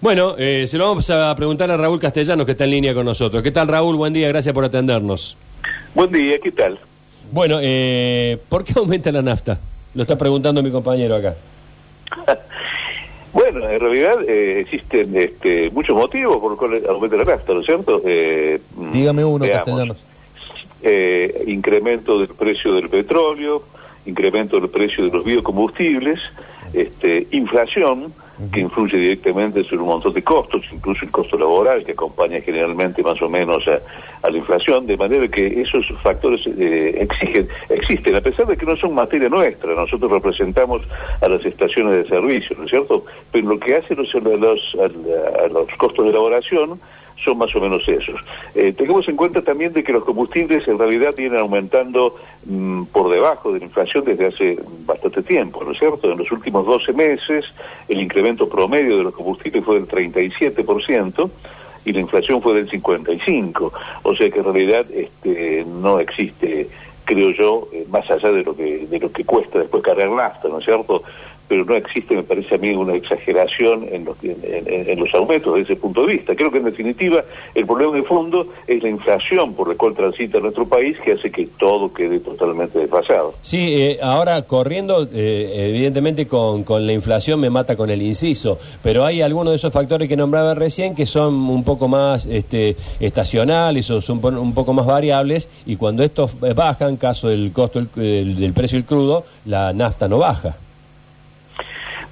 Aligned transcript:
Bueno, 0.00 0.34
eh, 0.38 0.66
se 0.66 0.78
lo 0.78 0.88
vamos 0.88 1.10
a 1.10 1.34
preguntar 1.34 1.70
a 1.70 1.76
Raúl 1.76 2.00
Castellanos, 2.00 2.46
que 2.46 2.52
está 2.52 2.64
en 2.64 2.70
línea 2.70 2.94
con 2.94 3.04
nosotros. 3.04 3.42
¿Qué 3.42 3.50
tal, 3.50 3.68
Raúl? 3.68 3.96
Buen 3.96 4.14
día, 4.14 4.28
gracias 4.28 4.54
por 4.54 4.64
atendernos. 4.64 5.36
Buen 5.94 6.10
día, 6.10 6.38
¿qué 6.38 6.50
tal? 6.50 6.78
Bueno, 7.30 7.58
eh, 7.60 8.38
¿por 8.48 8.64
qué 8.64 8.72
aumenta 8.76 9.12
la 9.12 9.20
nafta? 9.20 9.60
Lo 9.94 10.02
está 10.02 10.16
preguntando 10.16 10.62
mi 10.62 10.70
compañero 10.70 11.16
acá. 11.16 11.34
bueno, 13.32 13.68
en 13.68 13.78
realidad 13.78 14.22
eh, 14.26 14.60
existen 14.60 15.14
este, 15.16 15.70
muchos 15.70 15.94
motivos 15.94 16.38
por 16.38 16.50
los 16.52 16.58
cuales 16.58 16.86
aumenta 16.88 17.16
la 17.16 17.24
nafta, 17.24 17.52
¿no 17.52 17.60
es 17.60 17.66
cierto? 17.66 18.00
Eh, 18.06 18.58
Dígame 18.92 19.22
uno, 19.22 19.44
veamos. 19.44 19.64
Castellanos. 19.64 19.96
Eh, 20.82 21.44
incremento 21.46 22.18
del 22.18 22.28
precio 22.28 22.72
del 22.72 22.88
petróleo, 22.88 23.64
incremento 24.06 24.58
del 24.58 24.70
precio 24.70 25.04
de 25.04 25.10
los 25.10 25.24
biocombustibles, 25.26 26.20
este, 26.72 27.26
inflación, 27.32 28.14
que 28.52 28.60
influye 28.60 28.96
directamente 28.96 29.62
sobre 29.64 29.82
un 29.82 29.88
montón 29.88 30.14
de 30.14 30.22
costos, 30.22 30.62
incluso 30.72 31.04
el 31.04 31.10
costo 31.10 31.38
laboral, 31.38 31.84
que 31.84 31.92
acompaña 31.92 32.40
generalmente 32.40 33.02
más 33.02 33.20
o 33.20 33.28
menos 33.28 33.66
a, 33.68 33.80
a 34.26 34.30
la 34.30 34.38
inflación, 34.38 34.86
de 34.86 34.96
manera 34.96 35.28
que 35.28 35.60
esos 35.60 35.86
factores 36.02 36.46
eh, 36.46 36.94
exigen, 37.00 37.48
existen, 37.68 38.16
a 38.16 38.20
pesar 38.20 38.46
de 38.46 38.56
que 38.56 38.66
no 38.66 38.76
son 38.76 38.94
materia 38.94 39.28
nuestra, 39.28 39.74
nosotros 39.74 40.10
representamos 40.10 40.82
a 41.20 41.28
las 41.28 41.44
estaciones 41.44 42.04
de 42.04 42.08
servicio, 42.08 42.56
¿no 42.56 42.64
es 42.64 42.70
cierto? 42.70 43.04
Pero 43.30 43.48
lo 43.48 43.58
que 43.58 43.76
hacen 43.76 43.98
los, 43.98 44.14
a 44.14 44.18
los, 44.20 44.76
a 44.78 45.48
los 45.48 45.68
costos 45.76 46.04
de 46.04 46.10
elaboración 46.10 46.80
son 47.24 47.38
más 47.38 47.54
o 47.54 47.60
menos 47.60 47.86
esos. 47.88 48.20
Eh, 48.54 48.72
tengamos 48.72 49.08
en 49.08 49.16
cuenta 49.16 49.42
también 49.42 49.72
de 49.72 49.84
que 49.84 49.92
los 49.92 50.04
combustibles 50.04 50.66
en 50.66 50.78
realidad 50.78 51.14
vienen 51.16 51.38
aumentando 51.38 52.16
mm, 52.44 52.84
por 52.84 53.10
debajo 53.10 53.52
de 53.52 53.58
la 53.58 53.66
inflación 53.66 54.04
desde 54.04 54.26
hace 54.26 54.58
bastante 54.86 55.22
tiempo, 55.22 55.62
¿no 55.64 55.72
es 55.72 55.78
cierto? 55.78 56.10
En 56.10 56.18
los 56.18 56.30
últimos 56.32 56.66
12 56.66 56.92
meses 56.92 57.44
el 57.88 58.00
incremento 58.00 58.29
promedio 58.36 58.98
de 58.98 59.04
los 59.04 59.14
combustibles 59.14 59.64
fue 59.64 59.80
del 59.80 59.88
37% 59.88 61.30
y 61.84 61.92
la 61.92 62.00
inflación 62.00 62.42
fue 62.42 62.54
del 62.54 62.70
55%. 62.70 63.72
O 64.02 64.16
sea 64.16 64.30
que 64.30 64.38
en 64.38 64.44
realidad 64.44 64.86
este, 64.92 65.64
no 65.66 66.00
existe, 66.00 66.68
creo 67.04 67.30
yo, 67.30 67.68
eh, 67.72 67.86
más 67.88 68.10
allá 68.10 68.30
de 68.30 68.42
lo 68.42 68.56
que 68.56 68.86
de 68.86 68.98
lo 68.98 69.10
que 69.12 69.24
cuesta 69.24 69.58
después 69.58 69.82
cargar 69.82 70.10
nafta, 70.10 70.48
¿no 70.48 70.58
es 70.58 70.64
cierto? 70.64 71.02
Pero 71.50 71.64
no 71.64 71.74
existe, 71.74 72.14
me 72.14 72.22
parece 72.22 72.54
a 72.54 72.58
mí, 72.58 72.70
una 72.70 72.94
exageración 72.94 73.88
en 73.90 74.04
los, 74.04 74.16
en, 74.22 75.00
los 75.00 75.12
aumentos 75.12 75.52
desde 75.52 75.72
ese 75.72 75.80
punto 75.80 76.06
de 76.06 76.12
vista. 76.12 76.36
Creo 76.36 76.48
que, 76.52 76.58
en 76.58 76.64
definitiva, 76.64 77.24
el 77.56 77.66
problema 77.66 77.96
de 77.96 78.04
fondo 78.04 78.46
es 78.68 78.80
la 78.80 78.88
inflación 78.88 79.52
por 79.54 79.66
la 79.68 79.74
cual 79.74 79.96
transita 79.96 80.38
nuestro 80.38 80.68
país, 80.68 80.96
que 81.04 81.14
hace 81.14 81.28
que 81.28 81.48
todo 81.58 81.92
quede 81.92 82.20
totalmente 82.20 82.78
desfasado. 82.78 83.34
Sí, 83.42 83.74
eh, 83.76 83.98
ahora 84.00 84.42
corriendo, 84.42 85.08
eh, 85.12 85.70
evidentemente 85.70 86.28
con, 86.28 86.64
la 86.86 86.92
inflación 86.92 87.40
me 87.40 87.50
mata 87.50 87.74
con 87.74 87.90
el 87.90 88.00
inciso, 88.00 88.60
pero 88.80 89.04
hay 89.04 89.20
algunos 89.20 89.50
de 89.50 89.56
esos 89.56 89.72
factores 89.72 90.08
que 90.08 90.16
nombraba 90.16 90.54
recién 90.54 90.94
que 90.94 91.04
son 91.04 91.34
un 91.34 91.64
poco 91.64 91.88
más 91.88 92.26
este, 92.26 92.76
estacionales 93.00 93.90
o 93.90 94.00
son 94.00 94.24
un 94.24 94.54
poco 94.54 94.72
más 94.72 94.86
variables, 94.86 95.48
y 95.66 95.74
cuando 95.74 96.04
estos 96.04 96.38
bajan, 96.38 96.96
caso 96.96 97.26
del 97.26 97.50
costo 97.52 97.82
del, 97.96 98.36
del 98.36 98.52
precio 98.52 98.78
del 98.78 98.84
crudo, 98.84 99.24
la 99.46 99.72
nafta 99.72 100.06
no 100.06 100.18
baja. 100.18 100.56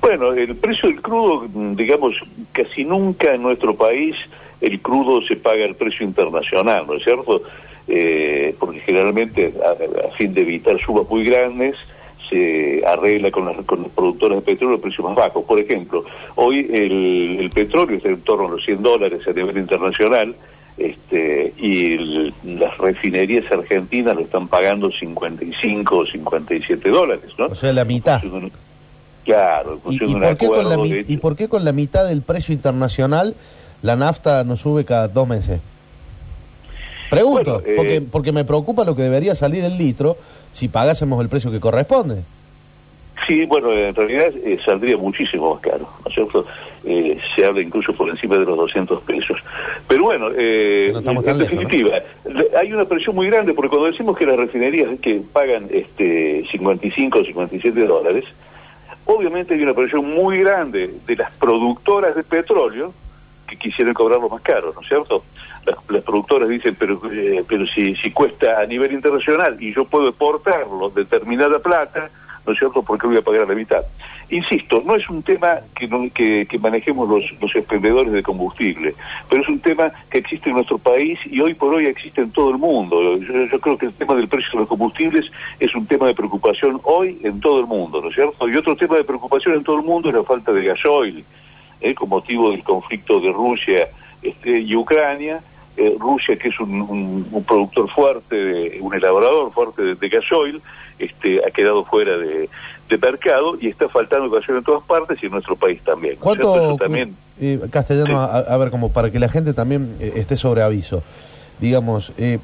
Bueno, 0.01 0.33
el 0.33 0.57
precio 0.57 0.89
del 0.89 1.01
crudo, 1.01 1.47
digamos, 1.75 2.17
casi 2.53 2.85
nunca 2.85 3.35
en 3.35 3.43
nuestro 3.43 3.75
país 3.75 4.17
el 4.61 4.81
crudo 4.81 5.23
se 5.23 5.37
paga 5.37 5.65
al 5.65 5.75
precio 5.75 6.05
internacional, 6.05 6.87
¿no 6.87 6.95
es 6.95 7.05
cierto? 7.05 7.43
Eh, 7.87 8.55
porque 8.59 8.81
generalmente, 8.81 9.55
a, 9.65 10.09
a, 10.09 10.11
fin 10.13 10.35
de 10.35 10.43
evitar 10.43 10.79
subas 10.79 11.09
muy 11.09 11.25
grandes, 11.25 11.77
se 12.29 12.83
arregla 12.87 13.31
con, 13.31 13.47
las, 13.47 13.57
con 13.65 13.83
los 13.83 13.93
productores 13.93 14.39
de 14.39 14.43
petróleo 14.43 14.77
el 14.77 14.83
precio 14.83 15.05
más 15.05 15.17
bajo. 15.17 15.45
Por 15.45 15.59
ejemplo, 15.59 16.05
hoy 16.35 16.69
el, 16.71 17.39
el 17.41 17.51
petróleo 17.51 17.97
está 17.97 18.09
en 18.09 18.21
torno 18.21 18.47
a 18.47 18.51
los 18.51 18.65
100 18.65 18.83
dólares 18.83 19.27
a 19.27 19.33
nivel 19.33 19.57
internacional, 19.57 20.35
este, 20.77 21.55
y 21.57 21.95
el, 21.95 22.35
las 22.45 22.77
refinerías 22.79 23.51
argentinas 23.51 24.15
lo 24.15 24.23
están 24.23 24.49
pagando 24.49 24.91
55 24.91 25.97
o 25.97 26.07
57 26.07 26.89
dólares, 26.89 27.33
¿no? 27.39 27.47
O 27.47 27.55
sea, 27.55 27.73
la 27.73 27.85
mitad. 27.85 28.23
Claro, 29.29 29.79
¿Y, 29.91 29.97
y, 29.97 30.15
por 30.15 30.39
qué 30.39 30.47
con 30.47 30.69
la, 30.71 30.77
de... 30.79 31.05
¿Y 31.07 31.17
por 31.19 31.37
qué 31.37 31.49
con 31.51 31.63
la 31.63 31.73
mitad 31.73 32.09
del 32.09 32.23
precio 32.23 32.55
internacional 32.55 33.35
la 33.83 33.95
nafta 33.95 34.43
no 34.43 34.57
sube 34.57 34.87
cada 34.87 35.07
dos 35.07 35.29
meses? 35.29 35.61
Pregunto, 37.11 37.61
bueno, 37.61 37.69
eh... 37.69 37.75
porque, 37.77 38.01
porque 38.01 38.33
me 38.33 38.47
preocupa 38.47 38.85
lo 38.85 38.97
que 38.97 39.03
debería 39.03 39.35
salir 39.35 39.65
el 39.65 39.77
litro 39.77 40.17
si 40.53 40.69
pagásemos 40.69 41.21
el 41.21 41.29
precio 41.29 41.51
que 41.51 41.61
corresponde. 41.61 42.23
Sí, 43.27 43.45
bueno, 43.45 43.71
en 43.71 43.95
realidad 43.95 44.33
eh, 44.43 44.59
saldría 44.65 44.97
muchísimo 44.97 45.53
más 45.53 45.61
caro, 45.61 45.87
¿no 46.03 46.09
es 46.09 46.15
cierto? 46.15 46.47
Eh, 46.87 47.19
se 47.37 47.45
habla 47.45 47.61
incluso 47.61 47.93
por 47.93 48.09
encima 48.09 48.39
de 48.39 48.47
los 48.47 48.57
200 48.57 49.03
pesos. 49.03 49.37
Pero 49.87 50.05
bueno, 50.05 50.31
eh, 50.35 50.91
no 51.05 51.23
en 51.23 51.39
definitiva, 51.39 51.99
hay 52.59 52.73
una 52.73 52.87
presión 52.87 53.15
muy 53.15 53.27
grande, 53.27 53.53
porque 53.53 53.69
cuando 53.69 53.91
decimos 53.91 54.17
que 54.17 54.25
las 54.25 54.39
refinerías 54.39 54.99
que 55.01 55.21
pagan 55.31 55.67
este 55.71 56.47
55 56.51 57.19
o 57.19 57.25
57 57.25 57.85
dólares, 57.85 58.25
obviamente 59.09 59.55
hay 59.55 59.63
una 59.63 59.75
presión 59.75 60.05
muy 60.05 60.39
grande 60.41 60.95
de 61.07 61.17
las 61.17 61.31
productoras 61.33 62.15
de 62.15 62.23
petróleo 62.23 62.93
que 63.47 63.57
quisieran 63.57 63.95
cobrarlo 63.95 64.29
más 64.29 64.43
caro, 64.43 64.73
¿no 64.75 64.83
es 64.83 64.89
cierto? 64.89 65.25
Las, 65.65 66.03
productoras 66.03 66.49
dicen, 66.49 66.77
pero, 66.79 67.01
eh, 67.11 67.43
pero 67.49 67.67
si, 67.67 67.97
si 67.97 68.11
cuesta 68.11 68.61
a 68.61 68.67
nivel 68.67 68.93
internacional 68.93 69.57
y 69.61 69.73
yo 69.75 69.87
puedo 69.87 70.09
exportarlo 70.09 70.91
determinada 70.91 71.59
plata, 71.59 72.11
¿no 72.49 72.55
es 72.55 72.59
cierto?, 72.59 72.83
¿por 72.83 72.99
qué 72.99 73.07
voy 73.07 73.19
a 73.19 73.23
pagar 73.23 73.47
la 73.47 73.55
mitad? 73.55 73.83
Insisto, 74.31 74.83
no 74.85 74.97
es 74.97 75.09
un 75.11 75.23
tema 75.23 75.61
que, 75.75 75.87
no, 75.87 76.11
que, 76.13 76.47
manejemos 76.59 77.09
los, 77.09 77.25
los 77.41 77.55
emprendedores 77.55 78.13
de 78.13 78.23
combustible, 78.23 78.95
pero 79.29 79.43
es 79.43 79.49
un 79.49 79.61
tema 79.61 79.93
que 80.11 80.19
existe 80.19 80.49
en 80.49 80.57
nuestro 80.57 80.79
país 80.79 81.19
y 81.27 81.41
hoy 81.41 81.53
por 81.53 81.75
hoy 81.75 81.87
existe 81.87 82.23
en 82.23 82.31
todo 82.31 82.51
el 82.51 82.59
mundo. 82.59 83.19
Yo, 83.19 83.45
yo 83.45 83.61
creo 83.61 83.77
que 83.77 83.87
el 83.87 83.93
tema 83.93 84.15
del 84.15 84.29
precio 84.29 84.51
de 84.53 84.59
los 84.61 84.69
combustibles 84.69 85.31
es 85.61 85.75
un 85.75 85.87
tema 85.87 86.07
de 86.07 86.15
preocupación 86.15 86.81
hoy 86.85 87.19
en 87.23 87.39
todo 87.41 87.61
el 87.61 87.67
mundo, 87.67 88.01
¿no 88.01 88.09
es 88.09 88.15
cierto? 88.15 88.49
Y 88.49 88.57
otro 88.57 88.75
tema 88.77 88.97
de 88.97 89.05
preocupación 89.05 89.55
en 89.55 89.63
todo 89.63 89.77
el 89.77 89.85
mundo 89.85 90.09
es 90.09 90.15
la 90.15 90.25
falta 90.25 90.53
de 90.53 90.65
gasoil, 90.65 91.25
¿eh? 91.83 91.95
con 91.95 92.09
motivo 92.09 92.51
del 92.51 92.63
conflicto 92.65 93.21
de 93.21 93.31
Rusia 93.31 93.89
este, 94.23 94.59
y 94.59 94.75
Ucrania. 94.75 95.41
Eh, 95.81 95.97
Rusia, 95.97 96.37
que 96.37 96.49
es 96.49 96.59
un, 96.59 96.81
un, 96.81 97.29
un, 97.31 97.45
productor 97.45 97.89
fuerte, 97.89 98.35
de, 98.35 98.79
un 98.81 98.93
elaborador 98.95 99.53
fuerte 99.53 99.81
de, 99.83 99.95
de 99.95 100.09
gasoil, 100.09 100.61
este, 100.99 101.41
ha 101.47 101.53
quedado 101.53 101.85
fuera 101.85 102.19
de, 102.19 102.49
de, 102.89 102.99
mercado 102.99 103.57
y 103.61 103.69
está 103.69 103.89
faltando 103.89 104.29
gasoil 104.29 104.59
en 104.59 104.65
todas 104.65 104.83
partes 104.83 105.23
y 105.23 105.27
en 105.27 105.33
nuestro 105.33 105.55
país 105.55 105.81
también. 105.85 106.17
¿Cuánto, 106.19 106.75
también, 106.77 107.15
eh, 107.41 107.61
Castellano, 107.71 108.09
sí. 108.09 108.15
a, 108.15 108.39
a, 108.39 108.57
ver, 108.57 108.71
como 108.71 108.91
para 108.91 109.13
que 109.13 109.21
la 109.21 109.29
gente 109.29 109.55
también 109.55 109.95
eh, 110.01 110.15
esté 110.17 110.37
sobre 110.37 110.63
aviso, 110.63 111.05
digamos, 111.61 112.13
eh, 112.19 112.41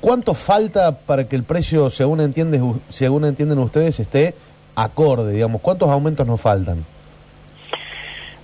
¿cuánto 0.00 0.32
falta 0.32 0.98
para 0.98 1.28
que 1.28 1.36
el 1.36 1.42
precio, 1.42 1.90
según, 1.90 2.22
entiende, 2.22 2.58
según 2.88 3.26
entienden 3.26 3.58
ustedes, 3.58 4.00
esté 4.00 4.34
acorde, 4.74 5.34
digamos? 5.34 5.60
¿Cuántos 5.60 5.90
aumentos 5.90 6.26
nos 6.26 6.40
faltan? 6.40 6.86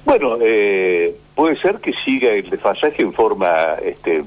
Bueno, 0.05 0.37
eh, 0.41 1.15
puede 1.35 1.57
ser 1.57 1.77
que 1.77 1.93
siga 2.05 2.31
el 2.31 2.49
desfasaje 2.51 3.03
en 3.03 3.13
forma, 3.13 3.77
este, 3.83 4.23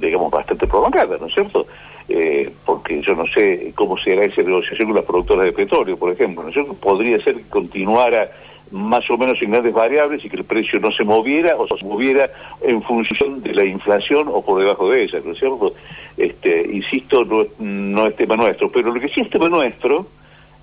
digamos, 0.00 0.30
bastante 0.30 0.66
prolongada, 0.66 1.16
¿no 1.18 1.26
es 1.26 1.34
cierto? 1.34 1.66
Eh, 2.08 2.50
porque 2.64 3.02
yo 3.02 3.14
no 3.14 3.26
sé 3.26 3.72
cómo 3.74 3.98
será 3.98 4.24
esa 4.24 4.42
negociación 4.42 4.88
con 4.88 4.96
las 4.96 5.04
productoras 5.04 5.44
de 5.44 5.52
petróleo, 5.52 5.98
por 5.98 6.12
ejemplo, 6.12 6.42
¿no 6.42 6.48
es 6.48 6.54
cierto? 6.54 6.74
Podría 6.74 7.22
ser 7.22 7.36
que 7.36 7.48
continuara 7.50 8.30
más 8.70 9.08
o 9.10 9.18
menos 9.18 9.40
en 9.42 9.50
grandes 9.50 9.74
variables 9.74 10.24
y 10.24 10.30
que 10.30 10.36
el 10.36 10.44
precio 10.44 10.78
no 10.78 10.92
se 10.92 11.04
moviera 11.04 11.56
o 11.56 11.66
se 11.66 11.84
moviera 11.84 12.30
en 12.62 12.82
función 12.82 13.42
de 13.42 13.54
la 13.54 13.64
inflación 13.64 14.28
o 14.28 14.42
por 14.44 14.60
debajo 14.60 14.90
de 14.90 15.04
ella, 15.04 15.20
¿no 15.24 15.32
es 15.32 15.38
cierto? 15.38 15.74
Este, 16.16 16.66
insisto, 16.72 17.24
no, 17.24 17.46
no 17.58 18.06
es 18.06 18.16
tema 18.16 18.36
nuestro, 18.36 18.70
pero 18.70 18.92
lo 18.92 19.00
que 19.00 19.08
sí 19.08 19.20
es 19.20 19.30
tema 19.30 19.48
nuestro, 19.48 20.06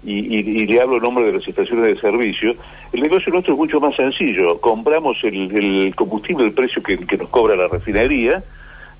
y, 0.05 0.61
y, 0.61 0.67
le 0.67 0.81
hablo 0.81 0.97
en 0.97 1.03
nombre 1.03 1.25
de 1.25 1.33
las 1.33 1.47
estaciones 1.47 1.85
de 1.85 1.99
servicio, 1.99 2.55
el 2.93 3.01
negocio 3.01 3.33
nuestro 3.33 3.53
es 3.53 3.57
mucho 3.57 3.79
más 3.79 3.95
sencillo. 3.95 4.59
Compramos 4.61 5.17
el, 5.23 5.93
combustible, 5.95 6.45
el 6.45 6.53
precio 6.53 6.83
que, 6.83 6.97
que, 6.97 7.17
nos 7.17 7.29
cobra 7.29 7.55
la 7.55 7.67
refinería, 7.67 8.43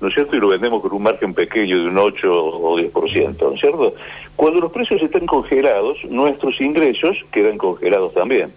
¿no 0.00 0.08
es 0.08 0.14
cierto? 0.14 0.36
Y 0.36 0.40
lo 0.40 0.48
vendemos 0.48 0.82
con 0.82 0.92
un 0.92 1.02
margen 1.04 1.32
pequeño 1.32 1.78
de 1.78 1.88
un 1.88 1.96
8 1.96 2.44
o 2.44 2.78
10%, 2.78 3.40
¿no 3.40 3.52
es 3.52 3.60
cierto? 3.60 3.94
Cuando 4.34 4.60
los 4.60 4.72
precios 4.72 5.00
están 5.00 5.26
congelados, 5.26 6.04
nuestros 6.06 6.60
ingresos 6.60 7.24
quedan 7.30 7.56
congelados 7.56 8.12
también. 8.12 8.52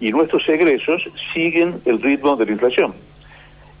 Y 0.00 0.10
nuestros 0.10 0.48
egresos 0.48 1.08
siguen 1.34 1.80
el 1.84 2.00
ritmo 2.00 2.34
de 2.36 2.46
la 2.46 2.52
inflación. 2.52 2.94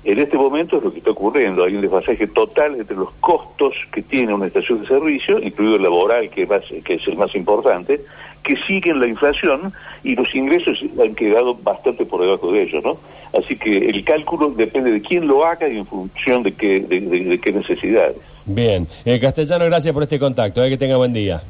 En 0.04 0.18
este 0.18 0.36
momento 0.36 0.78
es 0.78 0.82
lo 0.82 0.92
que 0.92 0.98
está 0.98 1.12
ocurriendo, 1.12 1.62
hay 1.62 1.76
un 1.76 1.80
desfasaje 1.80 2.26
total 2.26 2.74
entre 2.74 2.96
los 2.96 3.10
costos 3.20 3.74
que 3.92 4.02
tiene 4.02 4.34
una 4.34 4.46
estación 4.46 4.80
de 4.80 4.88
servicio, 4.88 5.38
incluido 5.38 5.76
el 5.76 5.82
laboral, 5.82 6.28
que 6.28 6.44
más, 6.44 6.62
que 6.84 6.94
es 6.94 7.06
el 7.06 7.16
más 7.16 7.32
importante, 7.36 8.00
que 8.42 8.56
siguen 8.66 8.98
la 8.98 9.06
inflación 9.06 9.72
y 10.02 10.16
los 10.16 10.34
ingresos 10.34 10.82
han 11.00 11.14
quedado 11.14 11.54
bastante 11.54 12.04
por 12.04 12.20
debajo 12.20 12.50
de 12.50 12.62
ellos, 12.62 12.82
¿no? 12.82 12.98
Así 13.38 13.56
que 13.56 13.88
el 13.88 14.04
cálculo 14.04 14.50
depende 14.50 14.90
de 14.90 15.00
quién 15.00 15.28
lo 15.28 15.44
haga 15.44 15.68
y 15.68 15.78
en 15.78 15.86
función 15.86 16.42
de 16.42 16.52
qué, 16.52 16.80
de, 16.80 17.00
de, 17.00 17.20
de 17.24 17.38
qué 17.38 17.52
necesidades. 17.52 18.16
Bien, 18.44 18.88
eh, 19.04 19.20
Castellano, 19.20 19.66
gracias 19.66 19.94
por 19.94 20.02
este 20.02 20.18
contacto, 20.18 20.64
eh, 20.64 20.68
que 20.68 20.76
tenga 20.76 20.96
buen 20.96 21.12
día. 21.12 21.40